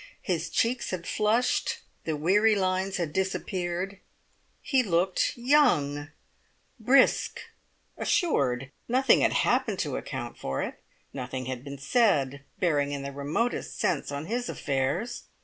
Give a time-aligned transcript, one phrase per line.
[0.23, 3.99] His cheeks had flushed, the weary lines had disappeared,
[4.59, 6.09] he looked young,
[6.79, 7.41] brisk,
[7.99, 8.71] assured.
[8.87, 10.81] Nothing had happened to account for it;
[11.13, 15.25] nothing had been said, bearing in the remotest sense on his affairs.